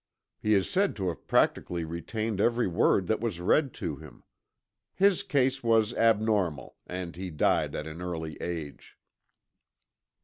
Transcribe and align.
He 0.39 0.55
is 0.55 0.67
said 0.67 0.95
to 0.95 1.09
have 1.09 1.27
practically 1.27 1.85
retained 1.85 2.41
every 2.41 2.65
word 2.67 3.05
that 3.05 3.19
was 3.21 3.39
read 3.39 3.71
to 3.75 3.97
him. 3.97 4.23
His 4.95 5.21
case 5.21 5.61
was 5.63 5.93
abnormal, 5.93 6.75
and 6.87 7.15
he 7.15 7.29
died 7.29 7.75
at 7.75 7.85
an 7.85 8.01
early 8.01 8.35
age. 8.41 8.97